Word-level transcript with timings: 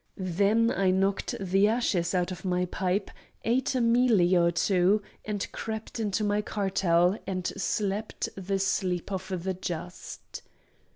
Then 0.17 0.71
I 0.75 0.89
knocked 0.89 1.35
the 1.39 1.67
ashes 1.67 2.15
out 2.15 2.31
of 2.31 2.43
my 2.43 2.65
pipe, 2.65 3.11
ate 3.43 3.75
a 3.75 3.81
mealy 3.81 4.35
or 4.35 4.49
two, 4.49 5.03
and 5.25 5.45
crept 5.51 5.99
into 5.99 6.23
my 6.23 6.41
kartel, 6.41 7.19
and 7.27 7.45
slept 7.55 8.27
the 8.35 8.57
sleep 8.57 9.11
of 9.11 9.43
the 9.43 9.53
just. 9.53 10.41